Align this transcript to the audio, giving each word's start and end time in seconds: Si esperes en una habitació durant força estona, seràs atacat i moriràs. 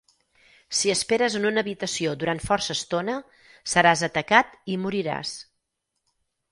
Si 0.77 0.93
esperes 0.93 1.35
en 1.39 1.45
una 1.49 1.63
habitació 1.65 2.15
durant 2.23 2.41
força 2.47 2.77
estona, 2.79 3.19
seràs 3.75 4.05
atacat 4.09 4.61
i 4.77 4.81
moriràs. 4.87 5.41